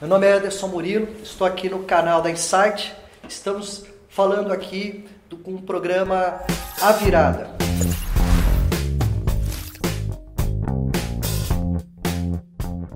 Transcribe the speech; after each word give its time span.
Meu 0.00 0.08
nome 0.08 0.28
é 0.28 0.34
Anderson 0.34 0.68
Murilo, 0.68 1.08
estou 1.24 1.44
aqui 1.44 1.68
no 1.68 1.82
canal 1.82 2.22
da 2.22 2.30
Insight. 2.30 2.94
Estamos 3.28 3.84
falando 4.08 4.52
aqui 4.52 5.08
do, 5.28 5.36
com 5.36 5.56
o 5.56 5.62
programa 5.62 6.40
A 6.80 6.92
Virada. 6.92 7.50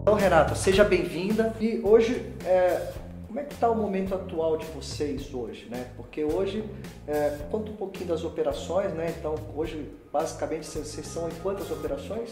Então, 0.01 0.15
Renata, 0.15 0.55
seja 0.55 0.85
bem-vinda. 0.85 1.53
E 1.61 1.81
hoje, 1.83 2.25
é, 2.47 2.93
como 3.27 3.41
é 3.41 3.43
que 3.43 3.55
está 3.55 3.69
o 3.69 3.75
momento 3.75 4.15
atual 4.15 4.57
de 4.57 4.67
vocês 4.67 5.35
hoje, 5.35 5.67
né? 5.69 5.89
Porque 5.97 6.23
hoje, 6.23 6.65
é, 7.09 7.37
conta 7.51 7.73
um 7.73 7.75
pouquinho 7.75 8.11
das 8.11 8.23
operações, 8.23 8.95
né? 8.95 9.13
Então, 9.19 9.35
hoje, 9.57 9.91
basicamente, 10.13 10.67
vocês 10.67 11.05
são 11.05 11.29
em 11.29 11.35
quantas 11.43 11.69
operações? 11.69 12.31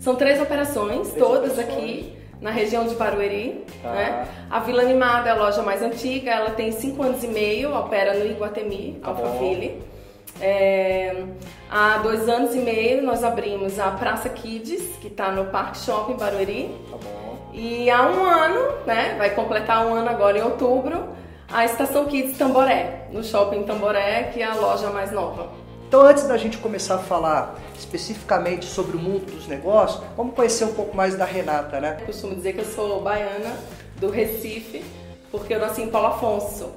São 0.00 0.16
três 0.16 0.40
operações, 0.40 1.08
três 1.10 1.24
todas 1.24 1.52
operações. 1.52 1.78
aqui 1.78 2.25
na 2.40 2.50
região 2.50 2.86
de 2.86 2.94
Barueri. 2.94 3.64
Tá. 3.82 3.90
Né? 3.90 4.28
A 4.50 4.60
Vila 4.60 4.82
Animada 4.82 5.28
é 5.28 5.32
a 5.32 5.34
loja 5.34 5.62
mais 5.62 5.82
antiga, 5.82 6.30
ela 6.30 6.50
tem 6.50 6.72
5 6.72 7.02
anos 7.02 7.24
e 7.24 7.28
meio, 7.28 7.74
opera 7.74 8.14
no 8.14 8.26
Iguatemi, 8.26 8.98
tá 9.02 9.08
Alphaville. 9.08 9.82
É, 10.40 11.24
há 11.70 11.98
dois 11.98 12.28
anos 12.28 12.54
e 12.54 12.58
meio 12.58 13.02
nós 13.02 13.24
abrimos 13.24 13.78
a 13.78 13.90
Praça 13.92 14.28
Kids, 14.28 14.96
que 15.00 15.08
está 15.08 15.30
no 15.30 15.46
Parque 15.46 15.78
Shopping 15.78 16.14
Barueri. 16.14 16.70
Tá 16.90 16.96
bom. 16.96 17.26
E 17.54 17.88
há 17.88 18.02
um 18.02 18.22
ano, 18.22 18.84
né, 18.84 19.14
vai 19.16 19.30
completar 19.30 19.86
um 19.86 19.94
ano 19.94 20.10
agora 20.10 20.38
em 20.38 20.42
outubro, 20.42 21.08
a 21.50 21.64
Estação 21.64 22.04
Kids 22.04 22.36
Tamboré, 22.36 23.06
no 23.10 23.24
Shopping 23.24 23.62
Tamboré, 23.62 24.24
que 24.24 24.42
é 24.42 24.44
a 24.44 24.54
loja 24.54 24.90
mais 24.90 25.10
nova. 25.10 25.48
Então, 25.86 26.02
antes 26.02 26.26
da 26.26 26.36
gente 26.36 26.58
começar 26.58 26.96
a 26.96 26.98
falar 26.98 27.60
especificamente 27.78 28.64
sobre 28.66 28.96
o 28.96 29.00
mundo 29.00 29.30
dos 29.30 29.46
negócios, 29.46 30.02
vamos 30.16 30.34
conhecer 30.34 30.64
um 30.64 30.74
pouco 30.74 30.96
mais 30.96 31.16
da 31.16 31.24
Renata, 31.24 31.80
né? 31.80 31.98
Eu 32.00 32.06
costumo 32.06 32.34
dizer 32.34 32.54
que 32.54 32.60
eu 32.60 32.64
sou 32.64 33.00
baiana 33.00 33.56
do 34.00 34.10
Recife, 34.10 34.84
porque 35.30 35.54
eu 35.54 35.60
nasci 35.60 35.82
em 35.82 35.88
Paulo 35.88 36.08
Afonso. 36.08 36.72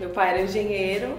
Meu 0.00 0.08
pai 0.08 0.30
era 0.30 0.42
engenheiro, 0.42 1.14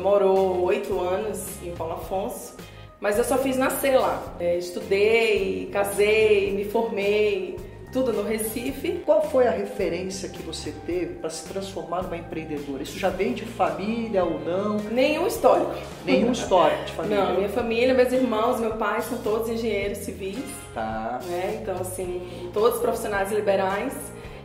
morou 0.00 0.62
oito 0.64 0.98
anos 0.98 1.62
em 1.62 1.70
Paulo 1.72 1.94
Afonso, 1.94 2.56
mas 2.98 3.18
eu 3.18 3.24
só 3.24 3.36
fiz 3.36 3.58
nascer 3.58 3.98
lá. 3.98 4.34
É, 4.40 4.56
estudei, 4.56 5.68
casei, 5.70 6.52
me 6.52 6.64
formei, 6.64 7.58
tudo 7.96 8.12
no 8.12 8.22
Recife. 8.22 9.00
Qual 9.06 9.22
foi 9.22 9.46
a 9.46 9.50
referência 9.50 10.28
que 10.28 10.42
você 10.42 10.70
teve 10.84 11.14
para 11.14 11.30
se 11.30 11.48
transformar 11.48 12.02
numa 12.02 12.18
empreendedora? 12.18 12.82
Isso 12.82 12.98
já 12.98 13.08
vem 13.08 13.32
de 13.32 13.46
família 13.46 14.22
ou 14.22 14.38
não? 14.38 14.76
Nenhum 14.92 15.26
histórico. 15.26 15.74
Nenhum 16.04 16.30
histórico 16.30 16.84
de 16.84 16.92
família? 16.92 17.24
Não, 17.24 17.34
minha 17.36 17.48
família, 17.48 17.94
meus 17.94 18.12
irmãos, 18.12 18.60
meu 18.60 18.72
pai 18.72 19.00
são 19.00 19.16
todos 19.22 19.48
engenheiros 19.48 19.96
civis. 19.98 20.44
Tá. 20.74 21.20
Né? 21.24 21.60
Então, 21.62 21.76
assim, 21.80 22.50
todos 22.52 22.78
profissionais 22.80 23.32
liberais. 23.32 23.94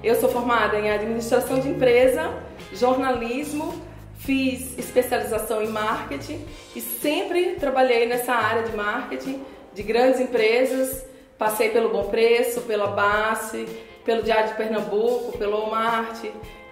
Eu 0.01 0.15
sou 0.15 0.29
formada 0.29 0.79
em 0.79 0.89
administração 0.89 1.59
de 1.59 1.67
empresa, 1.67 2.33
jornalismo, 2.73 3.73
fiz 4.17 4.79
especialização 4.79 5.61
em 5.61 5.67
marketing 5.67 6.39
e 6.73 6.79
sempre 6.79 7.55
trabalhei 7.59 8.07
nessa 8.07 8.31
área 8.31 8.63
de 8.63 8.73
marketing 8.77 9.41
de 9.73 9.83
grandes 9.83 10.21
empresas 10.21 11.10
Passei 11.41 11.69
pelo 11.69 11.89
Bom 11.89 12.03
Preço, 12.03 12.61
pela 12.61 12.85
Basse, 12.85 13.67
pelo 14.05 14.21
Diário 14.21 14.49
de 14.49 14.53
Pernambuco, 14.53 15.35
pelo 15.39 15.57
Walmart, 15.57 16.23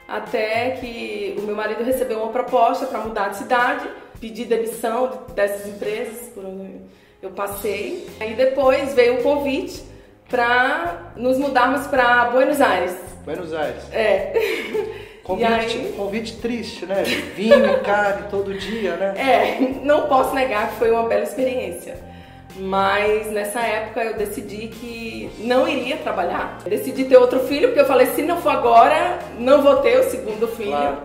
até 0.08 0.78
que 0.80 1.36
o 1.39 1.42
meu 1.42 1.56
marido 1.56 1.84
recebeu 1.84 2.20
uma 2.20 2.31
proposta 2.31 2.86
para 2.86 3.00
mudar 3.00 3.30
de 3.30 3.38
cidade, 3.38 3.90
pedir 4.22 4.45
demissão 4.45 5.23
dessas 5.34 5.67
empresas 5.67 6.30
por 6.36 6.45
onde 6.45 6.81
eu 7.20 7.31
passei. 7.31 8.08
E 8.22 8.36
depois 8.36 8.94
veio 8.94 9.17
um 9.17 9.23
convite 9.23 9.84
para 10.30 11.14
nos 11.16 11.40
mudarmos 11.40 11.88
para 11.88 12.25
Buenos 12.25 12.62
Aires. 12.62 12.95
Buenos 13.25 13.52
Aires. 13.52 13.92
É. 13.92 14.34
Convite, 15.23 15.78
aí... 15.78 15.94
convite 15.95 16.38
triste, 16.38 16.88
né? 16.88 17.03
Vinho 17.36 17.73
e 17.73 17.80
carne 17.81 18.23
todo 18.31 18.52
dia, 18.52 18.95
né? 18.95 19.14
É, 19.16 19.59
não 19.84 20.08
posso 20.08 20.34
negar 20.34 20.70
que 20.70 20.75
foi 20.78 20.90
uma 20.90 21.08
bela 21.08 21.22
experiência. 21.22 22.09
Mas 22.58 23.32
nessa 23.32 23.62
época 23.62 24.04
eu 24.04 24.16
decidi 24.16 24.68
que 24.68 25.30
não 25.40 25.68
iria 25.68 25.98
trabalhar. 25.98 26.58
Eu 26.66 26.72
decidi 26.72 27.06
ter 27.06 27.18
outro 27.18 27.42
filho, 27.42 27.70
porque 27.70 27.82
eu 27.82 27.86
falei, 27.86 28.08
se 28.08 28.22
não 28.22 28.42
for 28.42 28.50
agora, 28.50 29.20
não 29.38 29.62
vou 29.62 29.78
ter 29.78 30.00
o 30.00 30.10
segundo 30.10 30.48
filho. 30.48 30.72
Claro. 30.72 30.98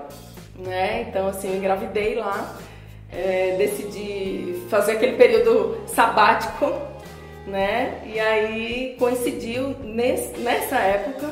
Né? 0.58 1.06
Então, 1.08 1.28
assim, 1.28 1.50
eu 1.50 1.56
engravidei 1.56 2.14
lá. 2.14 2.56
É, 3.12 3.54
decidi 3.56 4.64
fazer 4.68 4.92
aquele 4.92 5.16
período 5.16 5.78
sabático, 5.86 6.72
né? 7.46 8.00
E 8.04 8.18
aí 8.18 8.96
coincidiu 8.98 9.76
nesse, 9.84 10.36
nessa 10.40 10.78
época 10.78 11.30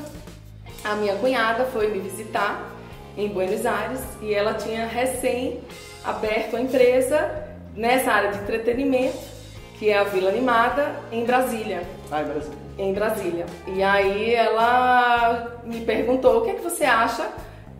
a 0.84 0.94
minha 0.94 1.16
cunhada 1.16 1.64
foi 1.66 1.88
me 1.88 1.98
visitar 1.98 2.70
em 3.16 3.28
Buenos 3.28 3.66
Aires 3.66 4.00
e 4.20 4.32
ela 4.32 4.54
tinha 4.54 4.86
recém 4.86 5.60
aberto 6.04 6.56
a 6.56 6.60
empresa 6.60 7.48
nessa 7.74 8.12
área 8.12 8.32
de 8.32 8.38
entretenimento 8.38 9.31
que 9.82 9.90
é 9.90 9.98
a 9.98 10.04
Vila 10.04 10.28
Animada, 10.28 10.94
em 11.10 11.24
Brasília. 11.24 11.82
Ah, 12.08 12.22
em 12.22 12.26
Brasília. 12.26 12.58
Em 12.78 12.94
Brasília. 12.94 13.46
E 13.66 13.82
aí 13.82 14.32
ela 14.32 15.60
me 15.64 15.80
perguntou 15.80 16.38
o 16.38 16.44
que, 16.44 16.50
é 16.50 16.54
que 16.54 16.62
você 16.62 16.84
acha 16.84 17.28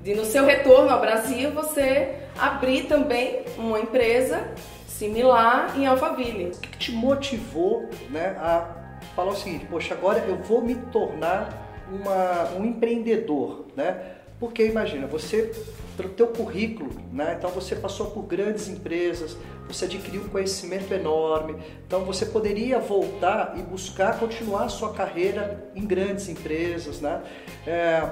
de 0.02 0.12
no 0.12 0.24
seu 0.24 0.44
retorno 0.44 0.90
ao 0.90 1.00
Brasil 1.00 1.52
você 1.52 2.16
abrir 2.36 2.88
também 2.88 3.44
uma 3.56 3.78
empresa 3.78 4.48
similar 4.88 5.78
em 5.78 5.86
Alphaville. 5.86 6.46
O 6.46 6.58
que 6.58 6.76
te 6.76 6.90
motivou 6.90 7.88
né, 8.10 8.36
a 8.40 8.66
falar 9.14 9.30
o 9.30 9.36
seguinte, 9.36 9.66
poxa, 9.66 9.94
agora 9.94 10.24
eu 10.26 10.38
vou 10.38 10.60
me 10.60 10.74
tornar 10.74 11.56
uma, 11.88 12.50
um 12.58 12.64
empreendedor, 12.64 13.66
né? 13.76 13.96
Porque 14.40 14.66
imagina, 14.66 15.06
você, 15.06 15.52
pelo 15.96 16.08
teu 16.08 16.26
currículo, 16.26 16.90
né? 17.12 17.36
Então 17.38 17.50
você 17.50 17.76
passou 17.76 18.10
por 18.10 18.24
grandes 18.24 18.68
empresas, 18.68 19.36
você 19.68 19.84
adquiriu 19.84 20.22
um 20.22 20.28
conhecimento 20.28 20.92
enorme, 20.92 21.56
então 21.86 22.04
você 22.04 22.26
poderia 22.26 22.78
voltar 22.78 23.54
e 23.56 23.62
buscar 23.62 24.18
continuar 24.18 24.64
a 24.64 24.68
sua 24.68 24.92
carreira 24.92 25.70
em 25.74 25.86
grandes 25.86 26.28
empresas, 26.28 27.00
né? 27.00 27.22
É, 27.66 28.02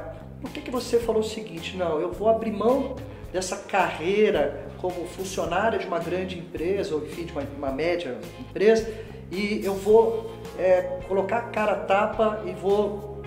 por 0.41 0.51
que, 0.51 0.61
que 0.63 0.71
você 0.71 0.99
falou 0.99 1.21
o 1.21 1.25
seguinte, 1.25 1.77
não, 1.77 2.01
eu 2.01 2.13
vou 2.13 2.29
abrir 2.29 2.53
mão 2.53 2.97
dessa 3.33 3.57
carreira 3.57 4.67
como 4.79 5.07
funcionária 5.07 5.79
de 5.79 5.87
uma 5.87 5.99
grande 5.99 6.39
empresa, 6.39 6.95
ou 6.95 7.05
enfim, 7.05 7.25
de 7.25 7.33
uma, 7.33 7.43
uma 7.57 7.71
média 7.71 8.19
empresa, 8.39 8.91
e 9.31 9.65
eu 9.65 9.75
vou 9.75 10.31
é, 10.59 10.99
colocar 11.07 11.39
a 11.39 11.43
cara 11.43 11.73
a 11.73 11.77
tapa 11.77 12.43
e 12.47 12.53
vou 12.53 13.23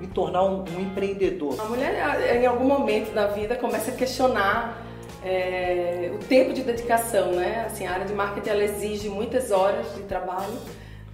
me 0.00 0.06
tornar 0.06 0.44
um, 0.44 0.64
um 0.76 0.80
empreendedor? 0.80 1.60
A 1.60 1.64
mulher, 1.64 2.36
em 2.36 2.46
algum 2.46 2.66
momento 2.66 3.12
da 3.12 3.26
vida, 3.26 3.56
começa 3.56 3.90
a 3.90 3.94
questionar 3.94 4.83
é, 5.24 6.10
o 6.14 6.18
tempo 6.18 6.52
de 6.52 6.62
dedicação, 6.62 7.32
né? 7.32 7.64
Assim, 7.66 7.86
a 7.86 7.92
área 7.92 8.04
de 8.04 8.12
marketing 8.12 8.50
ela 8.50 8.64
exige 8.64 9.08
muitas 9.08 9.50
horas 9.50 9.94
de 9.94 10.02
trabalho, 10.02 10.58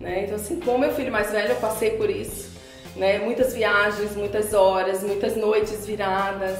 né? 0.01 0.25
Então, 0.25 0.37
assim, 0.37 0.59
com 0.59 0.77
meu 0.77 0.93
filho 0.93 1.13
mais 1.13 1.31
velho, 1.31 1.51
eu 1.51 1.57
passei 1.57 1.91
por 1.91 2.11
isso, 2.11 2.51
né? 2.97 3.19
Muitas 3.19 3.55
viagens, 3.55 4.17
muitas 4.17 4.53
horas, 4.53 5.03
muitas 5.03 5.37
noites 5.37 5.87
viradas, 5.87 6.59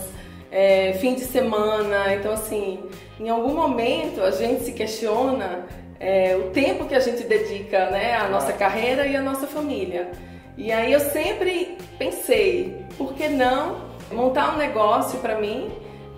é, 0.51 0.93
fim 1.01 1.15
de 1.15 1.23
semana. 1.23 2.15
Então, 2.15 2.33
assim, 2.33 2.85
em 3.19 3.29
algum 3.29 3.55
momento 3.55 4.23
a 4.23 4.31
gente 4.31 4.63
se 4.63 4.73
questiona 4.73 5.67
é, 5.99 6.37
o 6.37 6.51
tempo 6.51 6.87
que 6.87 6.95
a 6.95 7.01
gente 7.01 7.25
dedica, 7.25 7.91
né, 7.91 8.15
à 8.15 8.29
nossa 8.29 8.53
carreira 8.53 9.07
e 9.07 9.17
à 9.17 9.23
nossa 9.23 9.47
família. 9.47 10.11
E 10.57 10.71
aí 10.71 10.93
eu 10.93 11.01
sempre 11.01 11.77
pensei, 11.99 12.85
por 12.97 13.13
que 13.15 13.29
não 13.29 13.91
montar 14.13 14.55
um 14.55 14.59
negócio 14.59 15.19
para 15.21 15.39
mim 15.39 15.71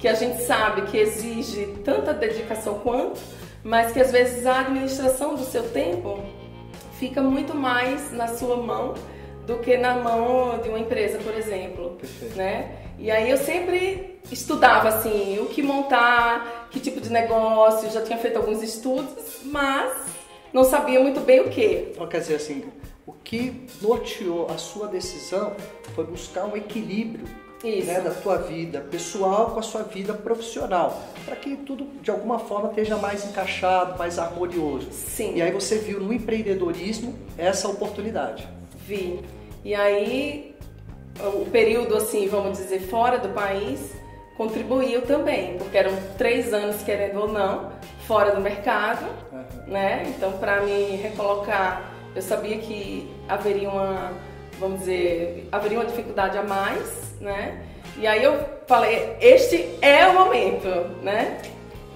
que 0.02 0.08
a 0.08 0.14
gente 0.14 0.42
sabe 0.42 0.82
que 0.90 0.98
exige 0.98 1.64
tanta 1.84 2.12
dedicação 2.12 2.80
quanto, 2.80 3.20
mas 3.62 3.92
que 3.92 4.00
às 4.00 4.10
vezes 4.10 4.44
a 4.46 4.58
administração 4.58 5.36
do 5.36 5.44
seu 5.44 5.62
tempo 5.70 6.18
fica 6.98 7.22
muito 7.22 7.54
mais 7.54 8.10
na 8.10 8.26
sua 8.26 8.56
mão 8.56 8.94
do 9.46 9.58
que 9.58 9.76
na 9.76 9.94
mão 9.94 10.58
de 10.58 10.68
uma 10.68 10.80
empresa, 10.80 11.18
por 11.18 11.32
exemplo, 11.32 11.90
Perfeito. 12.00 12.34
né? 12.34 12.78
E 12.98 13.12
aí 13.12 13.30
eu 13.30 13.36
sempre 13.36 14.18
estudava 14.28 14.88
assim, 14.88 15.38
o 15.38 15.46
que 15.46 15.62
montar, 15.62 16.66
que 16.72 16.80
tipo 16.80 17.00
de 17.00 17.08
negócio, 17.08 17.88
já 17.88 18.02
tinha 18.02 18.18
feito 18.18 18.38
alguns 18.38 18.60
estudos, 18.60 19.38
mas 19.44 20.04
não 20.52 20.64
sabia 20.64 20.98
muito 20.98 21.20
bem 21.20 21.42
o 21.42 21.48
que. 21.48 21.90
Então, 21.92 22.08
quer 22.08 22.18
dizer 22.18 22.34
assim, 22.34 22.64
o 23.06 23.12
que 23.12 23.68
norteou 23.80 24.50
a 24.50 24.58
sua 24.58 24.88
decisão 24.88 25.54
foi 25.94 26.04
buscar 26.04 26.44
um 26.44 26.56
equilíbrio 26.56 27.24
né, 27.62 28.00
da 28.00 28.10
tua 28.10 28.38
vida 28.38 28.80
pessoal 28.80 29.50
com 29.50 29.60
a 29.60 29.62
sua 29.62 29.82
vida 29.82 30.12
profissional, 30.14 31.00
para 31.24 31.36
que 31.36 31.56
tudo 31.56 31.86
de 32.02 32.10
alguma 32.10 32.38
forma 32.38 32.68
esteja 32.70 32.96
mais 32.96 33.24
encaixado, 33.24 33.98
mais 33.98 34.18
harmonioso. 34.18 34.88
Sim. 34.90 35.36
E 35.36 35.42
aí 35.42 35.52
você 35.52 35.78
viu 35.78 36.00
no 36.00 36.12
empreendedorismo 36.12 37.14
essa 37.38 37.68
oportunidade. 37.68 38.48
Vi. 38.86 39.20
E 39.64 39.74
aí 39.74 40.54
o 41.20 41.46
período 41.50 41.96
assim, 41.96 42.26
vamos 42.26 42.58
dizer, 42.58 42.80
fora 42.80 43.18
do 43.18 43.28
país 43.28 43.92
contribuiu 44.36 45.02
também, 45.02 45.58
porque 45.58 45.76
eram 45.76 45.92
três 46.16 46.52
anos 46.52 46.82
querendo 46.82 47.20
ou 47.20 47.28
não 47.28 47.70
fora 48.06 48.34
do 48.34 48.40
mercado, 48.40 49.06
uhum. 49.30 49.72
né? 49.72 50.04
Então 50.16 50.32
para 50.32 50.62
me 50.62 50.96
recolocar 50.96 51.92
eu 52.14 52.20
sabia 52.20 52.58
que 52.58 53.10
haveria 53.28 53.70
uma, 53.70 54.12
vamos 54.58 54.80
dizer, 54.80 55.48
haveria 55.50 55.78
uma 55.78 55.86
dificuldade 55.86 56.36
a 56.36 56.42
mais, 56.42 57.11
né? 57.22 57.62
E 57.96 58.06
aí 58.06 58.22
eu 58.22 58.38
falei, 58.66 59.16
este 59.20 59.78
é 59.80 60.06
o 60.06 60.14
momento, 60.14 60.68
né? 61.02 61.38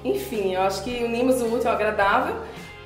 Enfim, 0.04 0.54
eu 0.54 0.62
acho 0.62 0.84
que 0.84 1.02
unimos 1.02 1.42
o 1.42 1.52
útil 1.52 1.68
ao 1.68 1.74
agradável. 1.74 2.36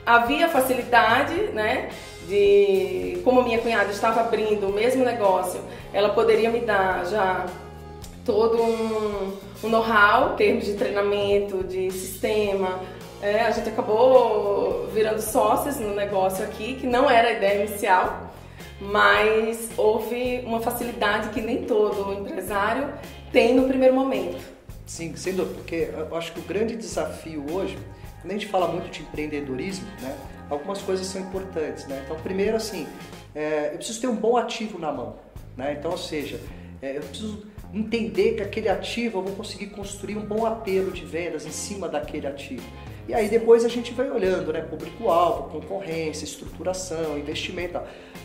Havia 0.05 0.49
facilidade, 0.49 1.35
né? 1.53 1.91
De 2.27 3.21
como 3.23 3.43
minha 3.43 3.59
cunhada 3.59 3.91
estava 3.91 4.21
abrindo 4.21 4.69
o 4.69 4.73
mesmo 4.73 5.05
negócio, 5.05 5.61
ela 5.93 6.11
poderia 6.11 6.49
me 6.51 6.61
dar 6.61 7.05
já 7.07 7.47
todo 8.25 8.63
um, 8.63 9.37
um 9.65 9.69
know-how, 9.69 10.37
termos 10.37 10.65
de 10.65 10.75
treinamento, 10.75 11.65
de 11.65 11.91
sistema. 11.91 12.81
É, 13.21 13.41
a 13.41 13.51
gente 13.51 13.69
acabou 13.69 14.89
virando 14.95 15.21
sócios 15.21 15.79
no 15.79 15.95
negócio 15.95 16.45
aqui, 16.45 16.75
que 16.75 16.87
não 16.87 17.11
era 17.11 17.29
a 17.29 17.33
ideia 17.33 17.65
inicial, 17.65 18.30
mas 18.81 19.71
houve 19.77 20.43
uma 20.45 20.61
facilidade 20.61 21.29
que 21.31 21.41
nem 21.41 21.65
todo 21.65 22.13
empresário 22.13 22.93
tem 23.33 23.55
no 23.55 23.69
primeiro 23.69 23.95
momento. 23.95 24.41
Sim, 24.87 25.15
sem 25.15 25.35
dúvida, 25.35 25.55
porque 25.55 25.91
eu 25.93 26.17
acho 26.17 26.33
que 26.33 26.41
o 26.41 26.43
grande 26.43 26.75
desafio 26.75 27.45
hoje, 27.53 27.79
quando 28.21 28.31
a 28.31 28.35
gente 28.35 28.49
fala 28.49 28.67
muito 28.67 28.91
de 28.91 29.03
empreendedorismo, 29.03 29.87
né, 30.01 30.17
algumas 30.49 30.83
coisas 30.83 31.07
são 31.07 31.21
importantes. 31.21 31.87
Né? 31.87 32.03
Então, 32.05 32.17
primeiro, 32.21 32.57
assim, 32.57 32.87
é, 33.35 33.71
eu 33.73 33.77
preciso 33.77 34.01
ter 34.01 34.09
um 34.09 34.17
bom 34.17 34.37
ativo 34.37 34.79
na 34.79 34.91
mão. 34.91 35.17
Né? 35.57 35.77
Então, 35.79 35.93
ou 35.93 35.99
seja, 35.99 36.41
é, 36.83 36.97
eu 36.97 37.03
preciso 37.03 37.47
entender 37.73 38.35
que 38.35 38.43
aquele 38.43 38.69
ativo 38.69 39.19
eu 39.19 39.23
vou 39.23 39.37
conseguir 39.37 39.67
construir 39.67 40.17
um 40.17 40.25
bom 40.25 40.45
apelo 40.45 40.91
de 40.91 41.05
vendas 41.05 41.47
em 41.47 41.53
cima 41.53 41.89
daquele 41.89 42.27
ativo. 42.27 42.67
E 43.09 43.15
aí 43.15 43.29
depois 43.29 43.65
a 43.65 43.69
gente 43.69 43.93
vai 43.93 44.11
olhando, 44.11 44.53
né, 44.53 44.61
público-alvo, 44.61 45.51
concorrência, 45.51 46.25
estruturação, 46.25 47.19
investimento. 47.19 47.81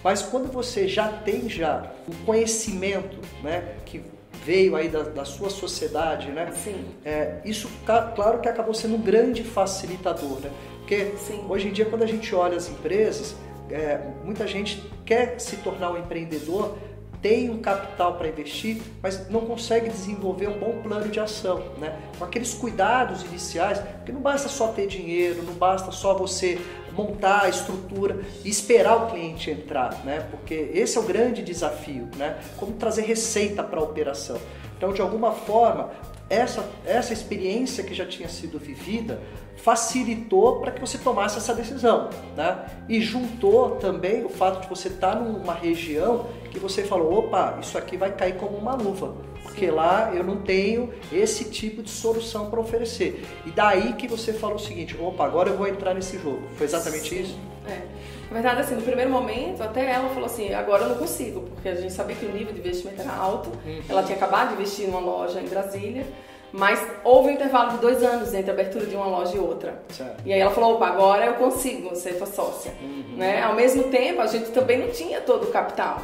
Mas 0.05 0.21
quando 0.21 0.51
você 0.51 0.87
já 0.87 1.07
tem 1.07 1.49
já 1.49 1.91
o 2.07 2.25
conhecimento, 2.27 3.17
né, 3.41 3.73
que 3.87 4.03
veio 4.43 4.75
aí 4.75 4.87
da, 4.87 5.01
da 5.01 5.25
sua 5.25 5.49
sociedade, 5.49 6.29
né? 6.29 6.51
Sim. 6.63 6.85
É, 7.03 7.41
isso, 7.43 7.67
claro 8.15 8.39
que 8.39 8.47
acabou 8.47 8.75
sendo 8.75 8.97
um 8.97 9.01
grande 9.01 9.43
facilitador, 9.43 10.41
né? 10.41 10.51
Porque 10.77 11.13
Sim. 11.17 11.43
hoje 11.49 11.69
em 11.69 11.71
dia 11.71 11.85
quando 11.85 12.03
a 12.03 12.05
gente 12.05 12.35
olha 12.35 12.55
as 12.55 12.69
empresas, 12.69 13.35
é, 13.71 13.99
muita 14.23 14.45
gente 14.45 14.79
quer 15.03 15.39
se 15.39 15.57
tornar 15.57 15.89
um 15.93 15.97
empreendedor 15.97 16.77
tem 17.25 17.49
um 17.49 17.57
capital 17.57 18.17
para 18.17 18.27
investir, 18.27 18.79
mas 19.01 19.27
não 19.31 19.41
consegue 19.41 19.89
desenvolver 19.89 20.47
um 20.47 20.59
bom 20.59 20.79
plano 20.83 21.09
de 21.09 21.19
ação, 21.19 21.59
né? 21.79 21.97
Com 22.19 22.23
aqueles 22.23 22.53
cuidados 22.53 23.23
iniciais, 23.23 23.79
porque 23.79 24.11
não 24.11 24.21
basta 24.21 24.47
só 24.47 24.67
ter 24.67 24.85
dinheiro, 24.85 25.41
não 25.41 25.55
basta 25.55 25.91
só 25.91 26.13
você 26.13 26.61
montar 26.91 27.45
a 27.45 27.49
estrutura 27.49 28.19
e 28.43 28.49
esperar 28.49 28.95
o 28.97 29.07
cliente 29.07 29.49
entrar, 29.49 30.05
né? 30.05 30.23
Porque 30.29 30.53
esse 30.53 30.99
é 30.99 31.01
o 31.01 31.03
grande 31.03 31.41
desafio, 31.41 32.07
né? 32.15 32.37
Como 32.57 32.73
trazer 32.73 33.01
receita 33.01 33.63
para 33.63 33.79
a 33.79 33.83
operação. 33.83 34.37
Então, 34.77 34.93
de 34.93 35.01
alguma 35.01 35.31
forma, 35.31 35.89
essa, 36.29 36.63
essa 36.85 37.11
experiência 37.11 37.83
que 37.83 37.95
já 37.95 38.05
tinha 38.05 38.29
sido 38.29 38.59
vivida 38.59 39.19
facilitou 39.57 40.59
para 40.59 40.71
que 40.71 40.79
você 40.79 40.99
tomasse 40.99 41.39
essa 41.39 41.55
decisão, 41.55 42.07
né? 42.37 42.65
E 42.87 43.01
juntou 43.01 43.77
também 43.77 44.23
o 44.23 44.29
fato 44.29 44.61
de 44.61 44.67
você 44.67 44.89
estar 44.89 45.15
tá 45.15 45.19
numa 45.19 45.55
região 45.55 46.27
que 46.55 46.59
você 46.59 46.83
falou, 46.83 47.19
opa, 47.19 47.57
isso 47.61 47.77
aqui 47.77 47.97
vai 47.97 48.11
cair 48.11 48.35
como 48.37 48.57
uma 48.57 48.73
luva, 48.73 49.13
porque 49.43 49.69
lá 49.69 50.11
eu 50.13 50.23
não 50.23 50.37
tenho 50.37 50.91
esse 51.11 51.45
tipo 51.45 51.83
de 51.83 51.89
solução 51.89 52.49
para 52.49 52.59
oferecer. 52.59 53.23
E 53.45 53.51
daí 53.51 53.93
que 53.93 54.07
você 54.07 54.33
falou 54.33 54.55
o 54.55 54.59
seguinte, 54.59 54.97
opa, 54.99 55.25
agora 55.25 55.49
eu 55.49 55.57
vou 55.57 55.67
entrar 55.67 55.93
nesse 55.93 56.17
jogo. 56.17 56.41
Foi 56.55 56.65
exatamente 56.65 57.09
Sim. 57.09 57.21
isso? 57.21 57.39
É. 57.67 57.81
Na 58.27 58.33
verdade, 58.33 58.61
assim, 58.61 58.75
no 58.75 58.81
primeiro 58.81 59.11
momento, 59.11 59.61
até 59.61 59.91
ela 59.91 60.09
falou 60.09 60.25
assim, 60.25 60.53
agora 60.53 60.83
eu 60.83 60.89
não 60.89 60.95
consigo, 60.95 61.41
porque 61.41 61.69
a 61.69 61.75
gente 61.75 61.93
sabia 61.93 62.15
que 62.15 62.25
o 62.25 62.31
nível 62.31 62.53
de 62.53 62.59
investimento 62.59 63.01
era 63.01 63.13
alto. 63.13 63.51
Uhum. 63.65 63.81
Ela 63.87 64.01
tinha 64.03 64.15
acabado 64.15 64.49
de 64.49 64.53
investir 64.55 64.87
numa 64.87 64.99
loja 64.99 65.39
em 65.39 65.47
Brasília. 65.47 66.05
Mas 66.51 66.81
houve 67.03 67.29
um 67.29 67.31
intervalo 67.33 67.71
de 67.71 67.77
dois 67.79 68.01
anos 68.01 68.33
entre 68.33 68.49
a 68.49 68.53
abertura 68.53 68.85
de 68.85 68.95
uma 68.95 69.07
loja 69.07 69.35
e 69.35 69.39
outra. 69.39 69.83
Certo. 69.89 70.23
E 70.25 70.31
aí 70.31 70.39
ela 70.39 70.51
falou, 70.51 70.75
opa, 70.75 70.87
agora 70.87 71.25
eu 71.25 71.33
consigo 71.33 71.93
ser 71.95 72.17
tua 72.17 72.27
sócia. 72.27 72.73
Uhum. 72.81 73.17
Né? 73.17 73.41
Ao 73.41 73.53
mesmo 73.53 73.83
tempo, 73.85 74.21
a 74.21 74.27
gente 74.27 74.51
também 74.51 74.79
não 74.79 74.89
tinha 74.89 75.19
todo 75.19 75.43
o 75.43 75.51
capital. 75.51 75.99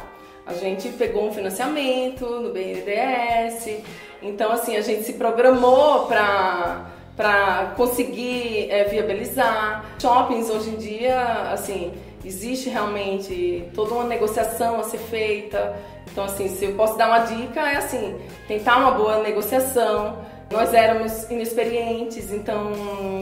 A 0.46 0.54
gente 0.54 0.88
pegou 0.90 1.28
um 1.28 1.32
financiamento 1.32 2.26
no 2.26 2.52
BNDES. 2.52 3.82
Então, 4.20 4.52
assim, 4.52 4.76
a 4.76 4.80
gente 4.80 5.04
se 5.04 5.14
programou 5.14 6.06
para 6.06 6.90
para 7.16 7.74
conseguir 7.76 8.70
é, 8.70 8.84
viabilizar. 8.84 9.84
Shoppings 10.00 10.48
hoje 10.48 10.70
em 10.70 10.76
dia, 10.76 11.20
assim, 11.52 11.92
existe 12.24 12.70
realmente 12.70 13.68
toda 13.74 13.94
uma 13.94 14.04
negociação 14.04 14.80
a 14.80 14.84
ser 14.84 14.98
feita. 14.98 15.76
Então, 16.10 16.24
assim, 16.24 16.48
se 16.48 16.64
eu 16.64 16.72
posso 16.74 16.96
dar 16.96 17.08
uma 17.08 17.18
dica, 17.20 17.60
é 17.60 17.76
assim, 17.76 18.18
tentar 18.48 18.78
uma 18.78 18.92
boa 18.92 19.22
negociação, 19.22 20.18
nós 20.50 20.74
éramos 20.74 21.30
inexperientes, 21.30 22.32
então 22.32 22.72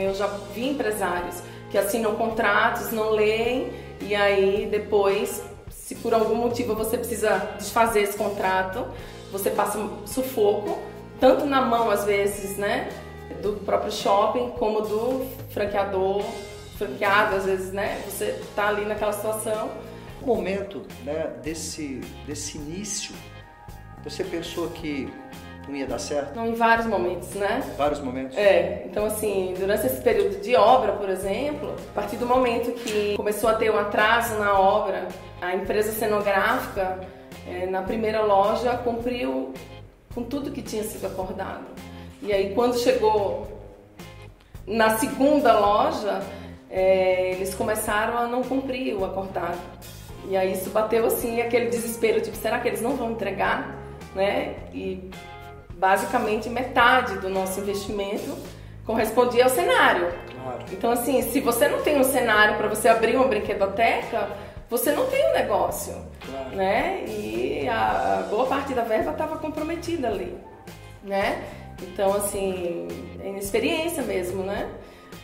eu 0.00 0.14
já 0.14 0.26
vi 0.54 0.70
empresários 0.70 1.42
que 1.70 1.78
assinam 1.78 2.14
contratos, 2.16 2.90
não 2.90 3.10
leem 3.10 3.70
e 4.00 4.14
aí 4.14 4.66
depois, 4.70 5.42
se 5.90 5.96
por 5.96 6.14
algum 6.14 6.36
motivo 6.36 6.72
você 6.76 6.96
precisa 6.96 7.50
desfazer 7.58 8.02
esse 8.02 8.16
contrato, 8.16 8.86
você 9.32 9.50
passa 9.50 9.76
sufoco, 10.06 10.78
tanto 11.18 11.44
na 11.44 11.62
mão 11.62 11.90
às 11.90 12.04
vezes, 12.04 12.56
né, 12.56 12.90
do 13.42 13.54
próprio 13.64 13.90
shopping, 13.90 14.50
como 14.50 14.82
do 14.82 15.26
franqueador, 15.50 16.22
franqueado 16.78 17.34
às 17.34 17.44
vezes, 17.44 17.72
né, 17.72 18.00
você 18.06 18.40
tá 18.54 18.68
ali 18.68 18.84
naquela 18.84 19.12
situação. 19.12 19.68
O 20.22 20.26
momento, 20.26 20.86
né, 21.02 21.32
desse, 21.42 22.00
desse 22.24 22.56
início, 22.56 23.12
você 24.04 24.22
pensou 24.22 24.68
que 24.68 25.12
não 25.70 25.76
ia 25.76 25.86
dar 25.86 25.98
certo? 25.98 26.34
Não, 26.34 26.46
em 26.46 26.54
vários 26.54 26.86
momentos, 26.86 27.32
né? 27.34 27.62
Vários 27.76 28.00
momentos? 28.00 28.36
É. 28.36 28.82
Então, 28.86 29.06
assim, 29.06 29.54
durante 29.58 29.86
esse 29.86 30.02
período 30.02 30.40
de 30.40 30.56
obra, 30.56 30.92
por 30.92 31.08
exemplo, 31.08 31.74
a 31.90 31.94
partir 31.94 32.16
do 32.16 32.26
momento 32.26 32.72
que 32.72 33.16
começou 33.16 33.48
a 33.48 33.54
ter 33.54 33.70
um 33.70 33.78
atraso 33.78 34.34
na 34.38 34.58
obra, 34.58 35.08
a 35.40 35.54
empresa 35.54 35.92
cenográfica, 35.92 37.00
é, 37.48 37.66
na 37.66 37.82
primeira 37.82 38.22
loja, 38.22 38.76
cumpriu 38.78 39.54
com 40.14 40.22
tudo 40.24 40.50
que 40.50 40.60
tinha 40.60 40.82
sido 40.82 41.06
acordado. 41.06 41.64
E 42.20 42.32
aí, 42.32 42.52
quando 42.54 42.76
chegou 42.78 43.46
na 44.66 44.98
segunda 44.98 45.58
loja, 45.58 46.20
é, 46.68 47.32
eles 47.32 47.54
começaram 47.54 48.18
a 48.18 48.26
não 48.26 48.42
cumprir 48.42 48.94
o 48.94 49.04
acordado. 49.04 49.58
E 50.28 50.36
aí 50.36 50.52
isso 50.52 50.70
bateu 50.70 51.06
assim, 51.06 51.40
aquele 51.40 51.70
desespero, 51.70 52.20
tipo, 52.20 52.36
será 52.36 52.60
que 52.60 52.68
eles 52.68 52.82
não 52.82 52.94
vão 52.94 53.12
entregar? 53.12 53.76
Né? 54.14 54.56
E 54.72 55.10
basicamente 55.80 56.50
metade 56.50 57.16
do 57.18 57.30
nosso 57.30 57.58
investimento 57.58 58.36
correspondia 58.84 59.44
ao 59.44 59.50
cenário. 59.50 60.12
Claro. 60.42 60.64
Então, 60.70 60.90
assim, 60.92 61.22
se 61.22 61.40
você 61.40 61.68
não 61.68 61.80
tem 61.80 61.98
um 61.98 62.04
cenário 62.04 62.56
para 62.56 62.68
você 62.68 62.88
abrir 62.88 63.16
uma 63.16 63.26
brinquedoteca, 63.26 64.28
você 64.68 64.92
não 64.92 65.06
tem 65.06 65.30
um 65.30 65.32
negócio, 65.32 65.94
claro. 66.20 66.56
né? 66.56 67.04
E 67.06 67.66
a, 67.68 68.26
boa 68.28 68.46
parte 68.46 68.74
da 68.74 68.82
verba 68.82 69.12
estava 69.12 69.36
comprometida 69.38 70.08
ali, 70.08 70.36
né? 71.02 71.42
Então, 71.82 72.12
assim, 72.14 72.86
é 73.24 73.28
inexperiência 73.28 74.02
mesmo, 74.02 74.42
né? 74.42 74.68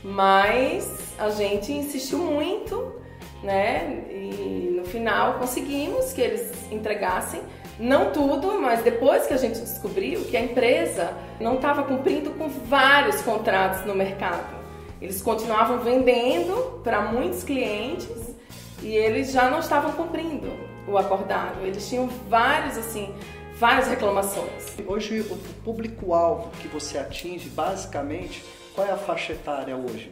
Mas 0.03 1.15
a 1.19 1.29
gente 1.29 1.71
insistiu 1.73 2.19
muito, 2.19 2.95
né? 3.43 4.05
E 4.11 4.75
no 4.77 4.85
final 4.85 5.35
conseguimos 5.35 6.13
que 6.13 6.21
eles 6.21 6.51
entregassem 6.73 7.43
não 7.79 8.11
tudo, 8.11 8.61
mas 8.61 8.83
depois 8.83 9.27
que 9.27 9.35
a 9.35 9.37
gente 9.37 9.61
descobriu 9.61 10.25
que 10.25 10.37
a 10.37 10.41
empresa 10.41 11.13
não 11.39 11.57
estava 11.57 11.83
cumprindo 11.83 12.31
com 12.31 12.49
vários 12.49 13.21
contratos 13.23 13.85
no 13.85 13.95
mercado. 13.95 14.57
Eles 15.01 15.21
continuavam 15.21 15.81
vendendo 15.81 16.81
para 16.83 17.03
muitos 17.03 17.45
clientes 17.45 18.35
e 18.83 18.97
eles 18.97 19.31
já 19.31 19.51
não 19.51 19.59
estavam 19.59 19.93
cumprindo 19.93 20.51
o 20.89 20.97
acordado. 20.97 21.65
Eles 21.67 21.87
tinham 21.87 22.09
vários 22.29 22.79
assim, 22.79 23.15
várias 23.59 23.89
reclamações. 23.89 24.77
Hoje 24.87 25.21
o 25.21 25.37
público-alvo 25.63 26.51
que 26.61 26.69
você 26.69 26.97
atinge, 26.97 27.49
basicamente, 27.51 28.43
qual 28.75 28.87
é 28.87 28.93
a 28.93 28.97
faixa 28.97 29.35
etária 29.35 29.77
hoje? 29.77 30.11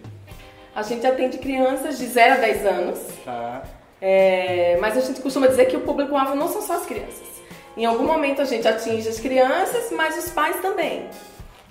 A 0.75 0.83
gente 0.83 1.06
atende 1.06 1.38
crianças 1.38 1.99
de 1.99 2.06
0 2.06 2.35
a 2.35 2.37
10 2.38 2.66
anos. 2.66 2.99
Tá. 3.25 3.62
É, 4.00 4.76
mas 4.80 4.99
a 4.99 5.00
gente 5.00 5.23
costuma 5.23 5.47
dizer 5.47 5.66
que 5.66 5.76
o 5.76 5.80
público-alvo 5.80 6.35
não 6.35 6.49
são 6.49 6.61
só 6.61 6.75
as 6.75 6.85
crianças. 6.85 7.33
Em 7.76 7.85
algum 7.85 8.04
momento 8.04 8.40
a 8.40 8.45
gente 8.45 8.66
atinge 8.66 9.09
as 9.09 9.19
crianças, 9.19 9.90
mas 9.90 10.16
os 10.16 10.31
pais 10.31 10.61
também. 10.61 11.09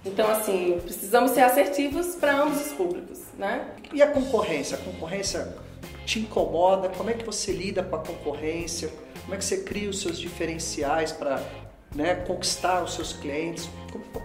Então, 0.06 0.30
assim, 0.30 0.80
precisamos 0.84 1.32
ser 1.32 1.42
assertivos 1.42 2.16
para 2.16 2.36
ambos 2.36 2.66
os 2.66 2.74
públicos, 2.74 3.20
né? 3.38 3.68
E 3.94 4.02
a 4.02 4.08
concorrência? 4.08 4.78
A 4.78 4.82
concorrência 4.82 5.56
te 6.06 6.20
incomoda? 6.20 6.90
Como 6.90 7.10
é 7.10 7.14
que 7.14 7.26
você 7.26 7.54
lida 7.54 7.82
com 7.82 7.96
a 7.96 8.00
concorrência? 8.00 8.92
Como 9.22 9.34
é 9.34 9.38
que 9.38 9.46
você 9.46 9.58
cria 9.58 9.90
os 9.90 10.02
seus 10.02 10.20
diferenciais 10.20 11.14
para 11.14 11.42
né, 11.96 12.16
conquistar 12.16 12.84
os 12.84 12.96
seus 12.96 13.14
clientes? 13.14 13.70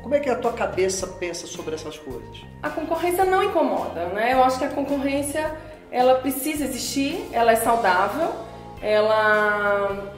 Como 0.02 0.14
é 0.14 0.18
que 0.18 0.28
a 0.28 0.34
tua 0.34 0.52
cabeça 0.52 1.06
pensa 1.06 1.46
sobre 1.46 1.76
essas 1.76 1.96
coisas? 1.96 2.38
A 2.60 2.70
concorrência 2.70 3.24
não 3.24 3.44
incomoda, 3.44 4.06
né? 4.06 4.32
Eu 4.32 4.42
acho 4.42 4.58
que 4.58 4.64
a 4.64 4.70
concorrência 4.70 5.56
ela 5.92 6.16
precisa 6.16 6.64
existir, 6.64 7.28
ela 7.32 7.52
é 7.52 7.56
saudável, 7.56 8.34
ela 8.82 10.12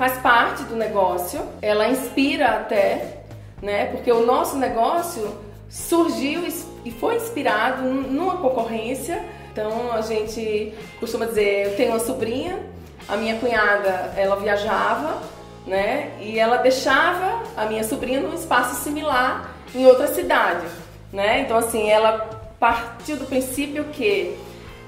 faz 0.00 0.16
parte 0.22 0.62
do 0.62 0.76
negócio, 0.76 1.46
ela 1.60 1.86
inspira 1.86 2.46
até, 2.52 3.18
né? 3.60 3.84
Porque 3.92 4.10
o 4.10 4.24
nosso 4.24 4.56
negócio 4.56 5.36
surgiu 5.68 6.42
e 6.86 6.90
foi 6.90 7.16
inspirado 7.16 7.82
numa 7.82 8.38
concorrência. 8.38 9.22
Então 9.52 9.92
a 9.92 10.00
gente 10.00 10.72
costuma 10.98 11.26
dizer, 11.26 11.66
eu 11.66 11.76
tenho 11.76 11.90
uma 11.90 12.00
sobrinha, 12.00 12.58
a 13.06 13.14
minha 13.14 13.36
cunhada, 13.38 14.14
ela 14.16 14.36
viajava, 14.36 15.18
né? 15.66 16.12
E 16.18 16.38
ela 16.38 16.56
deixava 16.56 17.42
a 17.54 17.66
minha 17.66 17.84
sobrinha 17.84 18.20
num 18.22 18.32
espaço 18.32 18.82
similar 18.82 19.54
em 19.74 19.84
outra 19.84 20.06
cidade, 20.06 20.66
né? 21.12 21.40
Então 21.40 21.58
assim, 21.58 21.90
ela 21.90 22.26
partiu 22.58 23.18
do 23.18 23.26
princípio 23.26 23.84
que 23.92 24.34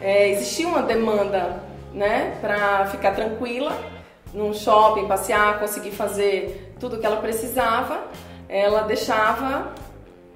é, 0.01 0.31
existia 0.31 0.67
uma 0.67 0.81
demanda, 0.81 1.63
né, 1.93 2.39
para 2.41 2.87
ficar 2.87 3.11
tranquila 3.15 3.79
num 4.33 4.53
shopping, 4.55 5.07
passear, 5.07 5.59
conseguir 5.59 5.93
fazer 5.93 6.75
tudo 6.81 6.97
o 6.97 6.99
que 6.99 7.07
ela 7.07 7.17
precisava. 7.17 8.05
Ela 8.49 8.83
deixava 8.83 9.73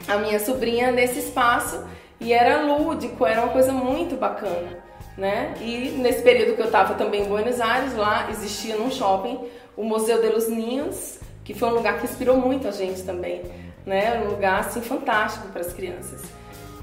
a 0.08 0.16
minha 0.18 0.38
sobrinha 0.38 0.90
nesse 0.90 1.18
espaço 1.18 1.84
e 2.20 2.32
era 2.32 2.62
lúdico, 2.62 3.26
era 3.26 3.42
uma 3.42 3.52
coisa 3.52 3.72
muito 3.72 4.16
bacana, 4.16 4.78
né? 5.16 5.54
E 5.60 5.90
nesse 5.98 6.22
período 6.22 6.54
que 6.54 6.62
eu 6.62 6.66
estava 6.66 6.94
também 6.94 7.22
em 7.22 7.28
Buenos 7.28 7.60
Aires, 7.60 7.94
lá 7.94 8.28
existia 8.30 8.76
num 8.76 8.90
shopping 8.90 9.38
o 9.76 9.84
Museu 9.84 10.20
de 10.22 10.28
los 10.28 10.48
Ninhos, 10.48 11.18
que 11.44 11.52
foi 11.52 11.68
um 11.68 11.74
lugar 11.74 11.98
que 11.98 12.06
inspirou 12.06 12.36
muito 12.36 12.66
a 12.66 12.70
gente 12.70 13.02
também, 13.02 13.42
né? 13.84 14.22
Um 14.24 14.30
lugar 14.30 14.60
assim 14.60 14.80
fantástico 14.80 15.48
para 15.48 15.60
as 15.60 15.72
crianças. 15.72 16.22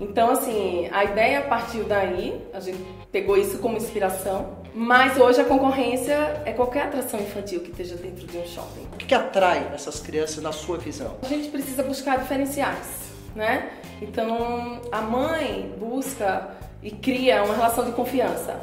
Então, 0.01 0.31
assim, 0.31 0.89
a 0.91 1.03
ideia 1.03 1.41
partiu 1.41 1.83
daí, 1.83 2.41
a 2.53 2.59
gente 2.59 2.83
pegou 3.11 3.37
isso 3.37 3.59
como 3.59 3.77
inspiração, 3.77 4.57
mas 4.73 5.19
hoje 5.19 5.39
a 5.39 5.45
concorrência 5.45 6.41
é 6.45 6.51
qualquer 6.51 6.83
atração 6.83 7.19
infantil 7.19 7.61
que 7.61 7.69
esteja 7.69 7.95
dentro 7.95 8.25
de 8.25 8.37
um 8.37 8.45
shopping. 8.45 8.87
O 8.93 8.97
que, 8.97 9.05
que 9.05 9.15
atrai 9.15 9.69
essas 9.73 9.99
crianças 9.99 10.41
na 10.43 10.51
sua 10.51 10.77
visão? 10.77 11.15
A 11.21 11.27
gente 11.27 11.49
precisa 11.49 11.83
buscar 11.83 12.17
diferenciais, 12.17 13.11
né? 13.35 13.69
Então, 14.01 14.81
a 14.91 15.01
mãe 15.01 15.73
busca 15.77 16.49
e 16.81 16.91
cria 16.91 17.43
uma 17.43 17.55
relação 17.55 17.85
de 17.85 17.91
confiança. 17.91 18.59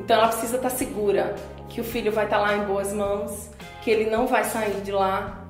Então, 0.00 0.16
ela 0.16 0.28
precisa 0.28 0.56
estar 0.56 0.70
segura 0.70 1.34
que 1.68 1.80
o 1.80 1.84
filho 1.84 2.12
vai 2.12 2.24
estar 2.24 2.38
lá 2.38 2.56
em 2.56 2.60
boas 2.62 2.92
mãos, 2.92 3.50
que 3.82 3.90
ele 3.90 4.08
não 4.08 4.26
vai 4.26 4.44
sair 4.44 4.80
de 4.80 4.92
lá, 4.92 5.44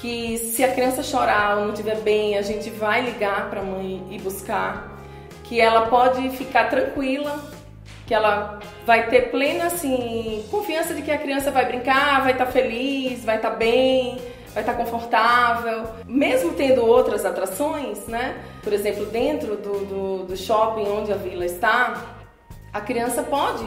que 0.00 0.38
se 0.38 0.64
a 0.64 0.72
criança 0.72 1.02
chorar 1.02 1.58
ou 1.58 1.64
não 1.64 1.72
estiver 1.72 2.00
bem, 2.00 2.38
a 2.38 2.42
gente 2.42 2.70
vai 2.70 3.02
ligar 3.02 3.50
para 3.50 3.60
a 3.60 3.64
mãe 3.64 4.06
e 4.10 4.18
buscar, 4.18 4.98
que 5.44 5.60
ela 5.60 5.86
pode 5.88 6.30
ficar 6.30 6.70
tranquila, 6.70 7.38
que 8.06 8.14
ela 8.14 8.58
vai 8.86 9.08
ter 9.08 9.30
plena 9.30 9.66
assim 9.66 10.44
confiança 10.50 10.94
de 10.94 11.02
que 11.02 11.10
a 11.10 11.18
criança 11.18 11.50
vai 11.50 11.66
brincar, 11.66 12.22
vai 12.22 12.32
estar 12.32 12.46
tá 12.46 12.50
feliz, 12.50 13.24
vai 13.24 13.36
estar 13.36 13.50
tá 13.50 13.56
bem, 13.56 14.16
vai 14.54 14.62
estar 14.62 14.72
tá 14.72 14.74
confortável, 14.74 15.84
mesmo 16.06 16.54
tendo 16.54 16.84
outras 16.84 17.26
atrações, 17.26 18.06
né? 18.06 18.36
Por 18.62 18.72
exemplo, 18.72 19.04
dentro 19.06 19.56
do, 19.56 19.84
do, 19.84 20.24
do 20.24 20.36
shopping 20.36 20.88
onde 20.88 21.12
a 21.12 21.16
vila 21.16 21.44
está, 21.44 22.02
a 22.72 22.80
criança 22.80 23.22
pode 23.22 23.66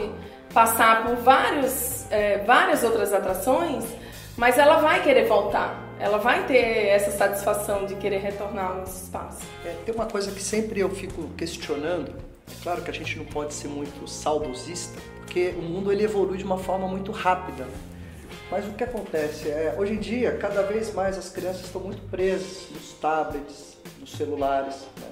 passar 0.52 1.04
por 1.04 1.14
vários, 1.16 2.10
é, 2.10 2.38
várias 2.38 2.82
outras 2.82 3.12
atrações, 3.12 3.84
mas 4.36 4.58
ela 4.58 4.78
vai 4.78 5.00
querer 5.02 5.26
voltar 5.26 5.83
ela 6.04 6.18
vai 6.18 6.46
ter 6.46 6.88
essa 6.88 7.10
satisfação 7.10 7.86
de 7.86 7.94
querer 7.94 8.18
retornar 8.18 8.72
ao 8.72 8.84
espaço. 8.84 9.42
É, 9.64 9.74
tem 9.86 9.94
uma 9.94 10.04
coisa 10.04 10.30
que 10.30 10.42
sempre 10.42 10.80
eu 10.80 10.90
fico 10.90 11.30
questionando, 11.30 12.10
é 12.46 12.62
claro 12.62 12.82
que 12.82 12.90
a 12.90 12.92
gente 12.92 13.16
não 13.16 13.24
pode 13.24 13.54
ser 13.54 13.68
muito 13.68 14.06
saudosista, 14.06 15.00
porque 15.20 15.54
o 15.56 15.62
mundo 15.62 15.90
ele 15.90 16.04
evolui 16.04 16.36
de 16.36 16.44
uma 16.44 16.58
forma 16.58 16.86
muito 16.86 17.10
rápida. 17.10 17.66
Mas 18.50 18.66
o 18.66 18.72
que 18.72 18.84
acontece 18.84 19.48
é, 19.48 19.74
hoje 19.78 19.94
em 19.94 19.98
dia, 19.98 20.36
cada 20.36 20.62
vez 20.62 20.92
mais 20.92 21.16
as 21.16 21.30
crianças 21.30 21.64
estão 21.64 21.80
muito 21.80 22.02
presas 22.10 22.68
nos 22.70 22.92
tablets, 23.00 23.78
nos 23.98 24.12
celulares. 24.12 24.86
Né? 25.00 25.06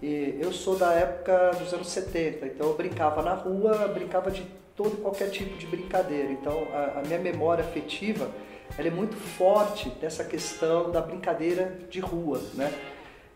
E 0.00 0.38
eu 0.40 0.52
sou 0.52 0.76
da 0.76 0.92
época 0.92 1.50
dos 1.58 1.74
anos 1.74 1.88
70, 1.88 2.46
então 2.46 2.68
eu 2.68 2.76
brincava 2.76 3.22
na 3.22 3.34
rua, 3.34 3.88
brincava 3.88 4.30
de 4.30 4.46
todo 4.76 4.98
e 4.98 5.00
qualquer 5.00 5.30
tipo 5.30 5.58
de 5.58 5.66
brincadeira. 5.66 6.30
Então 6.30 6.68
a, 6.72 7.00
a 7.00 7.02
minha 7.02 7.18
memória 7.18 7.64
afetiva 7.64 8.30
ela 8.76 8.88
é 8.88 8.90
muito 8.90 9.16
forte 9.16 9.92
nessa 10.00 10.24
questão 10.24 10.90
da 10.90 11.00
brincadeira 11.00 11.78
de 11.88 12.00
rua, 12.00 12.40
né? 12.54 12.72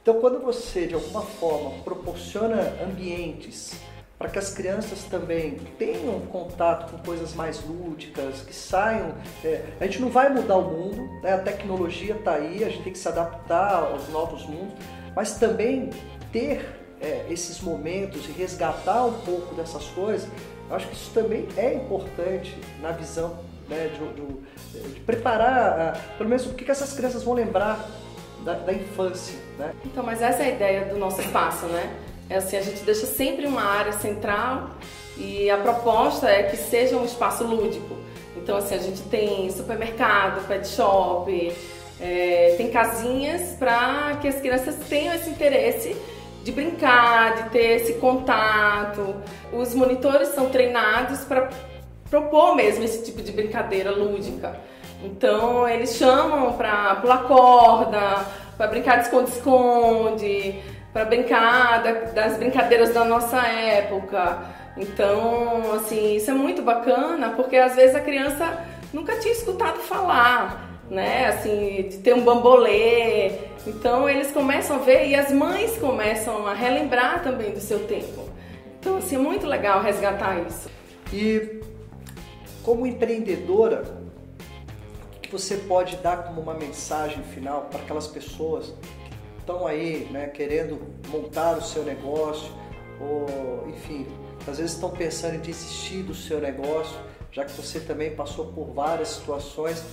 Então, 0.03 0.21
quando 0.21 0.41
você 0.41 0.87
de 0.87 0.95
alguma 0.95 1.23
forma 1.23 1.83
proporciona 1.85 2.61
ambientes 2.85 3.81
para 4.23 4.31
que 4.31 4.39
as 4.39 4.55
crianças 4.55 5.03
também 5.03 5.57
tenham 5.77 6.21
contato 6.21 6.93
com 6.93 6.99
coisas 6.99 7.35
mais 7.35 7.61
lúdicas, 7.65 8.43
que 8.43 8.55
saiam. 8.55 9.15
É, 9.45 9.65
a 9.81 9.85
gente 9.85 10.01
não 10.01 10.11
vai 10.11 10.29
mudar 10.29 10.59
o 10.59 10.71
mundo, 10.71 11.03
né? 11.21 11.33
a 11.33 11.39
tecnologia 11.39 12.15
está 12.15 12.35
aí, 12.35 12.63
a 12.63 12.69
gente 12.69 12.85
tem 12.85 12.93
que 12.93 13.01
se 13.01 13.09
adaptar 13.09 13.75
aos 13.75 14.09
novos 14.11 14.47
mundos, 14.47 14.75
mas 15.17 15.39
também 15.39 15.91
ter 16.31 16.65
é, 17.01 17.27
esses 17.29 17.61
momentos 17.61 18.29
e 18.29 18.33
resgatar 18.33 19.07
um 19.07 19.21
pouco 19.23 19.57
dessas 19.57 19.87
coisas, 19.87 20.29
eu 20.71 20.77
acho 20.77 20.87
que 20.87 20.95
isso 20.95 21.11
também 21.13 21.49
é 21.57 21.75
importante 21.75 22.57
na 22.81 22.93
visão 22.93 23.41
né, 23.73 23.91
de, 23.93 24.79
de, 24.81 24.95
de 24.95 25.01
preparar, 25.01 25.95
uh, 25.95 26.19
pelo 26.19 26.29
menos 26.29 26.47
o 26.47 26.55
que 26.55 26.71
essas 26.71 26.93
crianças 26.93 27.23
vão 27.23 27.35
lembrar 27.35 27.89
da, 28.45 28.55
da, 28.55 28.73
infância. 28.73 29.39
Né? 29.59 29.73
Então, 29.85 30.05
mas 30.05 30.21
essa 30.21 30.43
é 30.43 30.47
a 30.47 30.51
ideia 30.51 30.85
do 30.87 30.99
nosso 30.99 31.21
espaço, 31.21 31.67
né? 31.67 31.95
É 32.29 32.37
assim, 32.37 32.57
a 32.57 32.63
gente 32.63 32.83
deixa 32.83 33.07
sempre 33.07 33.47
uma 33.47 33.63
área 33.63 33.93
central 33.93 34.71
e 35.17 35.51
a 35.51 35.59
proposta 35.59 36.29
é 36.29 36.45
que 36.45 36.57
seja 36.57 36.97
um 36.97 37.05
espaço 37.05 37.45
lúdico. 37.45 37.97
Então, 38.37 38.57
assim, 38.57 38.75
a 38.75 38.79
gente 38.79 39.03
tem 39.03 39.51
supermercado, 39.51 40.47
pet 40.49 40.67
shop, 40.67 41.53
é, 42.01 42.55
tem 42.57 42.71
casinhas 42.71 43.55
para 43.59 44.17
que 44.21 44.29
as 44.29 44.41
crianças 44.41 44.77
tenham 44.89 45.15
esse 45.15 45.31
interesse 45.31 45.97
de 46.43 46.51
brincar, 46.51 47.37
de 47.37 47.51
ter 47.51 47.81
esse 47.81 47.95
contato. 47.95 49.15
Os 49.53 49.75
monitores 49.75 50.29
são 50.29 50.49
treinados 50.49 51.21
para 51.21 51.51
propor 52.13 52.55
mesmo 52.55 52.85
esse 52.85 53.03
tipo 53.03 53.23
de 53.23 53.33
brincadeira 53.33 53.91
lúdica. 53.91 54.61
Então 55.03 55.67
eles 55.67 55.97
chamam 55.97 56.53
para 56.53 56.97
pular 56.97 57.23
corda, 57.27 58.27
para 58.55 58.67
brincar 58.67 58.99
de 58.99 59.05
esconde-esconde, 59.05 60.63
para 60.93 61.07
brincar 61.07 61.83
da, 61.83 61.93
das 62.13 62.37
brincadeiras 62.37 62.93
da 62.93 63.03
nossa 63.03 63.39
época. 63.39 64.43
Então, 64.77 65.73
assim, 65.75 66.17
isso 66.17 66.31
é 66.31 66.35
muito 66.35 66.61
bacana 66.61 67.31
porque 67.31 67.57
às 67.57 67.75
vezes 67.75 67.97
a 67.97 68.01
criança 68.01 68.63
nunca 68.93 69.17
tinha 69.17 69.33
escutado 69.33 69.79
falar, 69.79 70.83
né? 70.91 71.29
Assim, 71.29 71.89
de 71.89 71.97
ter 71.97 72.15
um 72.15 72.21
bambolê. 72.21 73.33
Então 73.67 74.07
eles 74.07 74.31
começam 74.31 74.77
a 74.77 74.81
ver 74.81 75.09
e 75.09 75.15
as 75.15 75.33
mães 75.33 75.79
começam 75.79 76.47
a 76.47 76.53
relembrar 76.53 77.23
também 77.23 77.53
do 77.53 77.61
seu 77.61 77.87
tempo. 77.87 78.29
Então, 78.79 78.99
assim, 78.99 79.17
é 79.17 79.19
muito 79.19 79.47
legal 79.47 79.81
resgatar 79.81 80.39
isso. 80.47 80.69
E 81.11 81.62
como 82.63 82.87
empreendedora, 82.87 83.85
o 85.17 85.21
que 85.21 85.31
você 85.31 85.57
pode 85.57 85.97
dar 85.97 86.25
como 86.25 86.41
uma 86.41 86.55
mensagem 86.55 87.23
final 87.25 87.63
para 87.71 87.81
aquelas 87.81 88.07
pessoas 88.07 88.75
que 89.35 89.41
estão 89.41 89.67
aí, 89.67 90.09
né, 90.11 90.29
querendo 90.29 90.81
montar 91.09 91.59
o 91.59 91.63
seu 91.63 91.85
negócio, 91.85 92.53
ou 93.01 93.69
enfim, 93.69 94.07
às 94.47 94.59
vezes 94.59 94.75
estão 94.75 94.91
pensando 94.91 95.37
em 95.37 95.41
desistir 95.41 96.03
do 96.03 96.15
seu 96.15 96.41
negócio, 96.41 96.99
já 97.31 97.45
que 97.45 97.53
você 97.53 97.81
também 97.81 98.15
passou 98.15 98.47
por 98.47 98.67
várias 98.73 99.09
situações. 99.09 99.85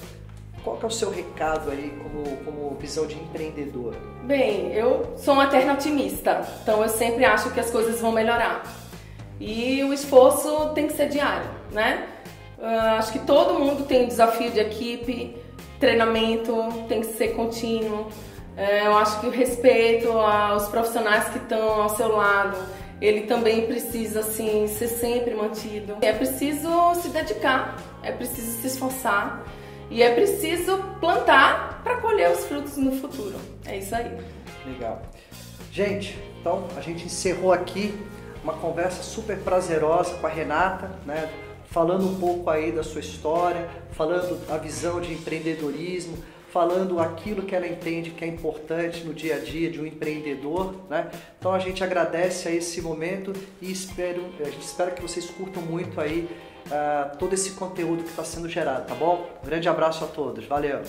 Qual 0.64 0.78
é 0.84 0.86
o 0.86 0.92
seu 0.92 1.10
recado 1.10 1.72
aí 1.72 1.98
como, 2.04 2.38
como 2.44 2.76
visão 2.76 3.08
de 3.08 3.16
empreendedora? 3.16 3.98
Bem, 4.24 4.74
eu 4.74 5.14
sou 5.16 5.34
uma 5.34 5.46
eterna 5.46 5.74
otimista, 5.74 6.46
então 6.62 6.84
eu 6.84 6.90
sempre 6.90 7.24
acho 7.24 7.50
que 7.52 7.62
as 7.62 7.72
coisas 7.72 8.02
vão 8.02 8.12
melhorar. 8.12 8.64
E 9.40 9.82
o 9.86 9.94
esforço 9.94 10.74
tem 10.74 10.88
que 10.88 10.94
ser 10.94 11.08
diário, 11.08 11.50
né? 11.72 12.10
Uh, 12.60 12.98
acho 12.98 13.14
que 13.14 13.20
todo 13.20 13.58
mundo 13.58 13.86
tem 13.86 14.06
desafio 14.06 14.52
de 14.52 14.60
equipe, 14.60 15.36
treinamento 15.80 16.54
tem 16.90 17.00
que 17.00 17.08
ser 17.08 17.30
contínuo. 17.30 18.02
Uh, 18.58 18.86
eu 18.86 18.98
acho 18.98 19.22
que 19.22 19.28
o 19.28 19.30
respeito 19.30 20.12
aos 20.12 20.68
profissionais 20.68 21.30
que 21.30 21.38
estão 21.38 21.82
ao 21.82 21.90
seu 21.90 22.16
lado, 22.16 22.58
ele 23.02 23.22
também 23.22 23.66
precisa 23.66 24.20
assim 24.20 24.68
ser 24.68 24.90
sempre 24.90 25.34
mantido. 25.34 25.98
É 26.02 26.12
preciso 26.12 26.70
se 26.96 27.08
dedicar, 27.10 27.78
é 28.04 28.12
preciso 28.12 28.62
se 28.62 28.68
esforçar 28.68 29.46
e 29.90 30.04
é 30.04 30.14
preciso 30.14 30.78
plantar 31.00 31.82
para 31.82 31.96
colher 31.98 32.30
os 32.30 32.46
frutos 32.46 32.76
no 32.76 32.92
futuro. 32.92 33.38
É 33.66 33.78
isso 33.78 33.96
aí. 33.96 34.18
Legal. 34.66 35.02
Gente, 35.72 36.20
então 36.42 36.68
a 36.76 36.82
gente 36.82 37.06
encerrou 37.06 37.54
aqui 37.54 37.98
uma 38.44 38.54
conversa 38.54 39.02
super 39.02 39.38
prazerosa 39.40 40.16
com 40.16 40.28
a 40.28 40.30
Renata, 40.30 40.92
né? 41.06 41.30
Falando 41.80 42.10
um 42.10 42.20
pouco 42.20 42.50
aí 42.50 42.74
da 42.74 42.84
sua 42.84 43.00
história, 43.00 43.70
falando 43.94 44.38
a 44.52 44.58
visão 44.58 45.00
de 45.00 45.14
empreendedorismo, 45.14 46.18
falando 46.52 47.00
aquilo 47.00 47.44
que 47.44 47.56
ela 47.56 47.66
entende 47.66 48.12
que 48.12 48.26
é 48.26 48.28
importante 48.28 49.06
no 49.06 49.14
dia 49.14 49.38
a 49.38 49.40
dia 49.40 49.72
de 49.72 49.80
um 49.80 49.86
empreendedor, 49.86 50.76
né? 50.90 51.10
Então 51.40 51.54
a 51.54 51.60
gente 51.60 51.82
agradece 51.82 52.50
a 52.50 52.52
esse 52.52 52.82
momento 52.82 53.32
e 53.62 53.72
espero, 53.72 54.26
a 54.42 54.50
gente 54.50 54.66
espera 54.66 54.92
que 54.92 55.02
vocês 55.02 55.30
curtam 55.30 55.64
muito 55.64 56.02
aí 56.02 56.28
uh, 56.66 57.18
todo 57.18 57.32
esse 57.32 57.52
conteúdo 57.52 58.04
que 58.04 58.10
está 58.10 58.26
sendo 58.26 58.50
gerado, 58.50 58.86
tá 58.86 58.96
bom? 58.96 59.30
Um 59.42 59.46
grande 59.46 59.70
abraço 59.70 60.04
a 60.04 60.08
todos, 60.08 60.46
valeu! 60.48 60.82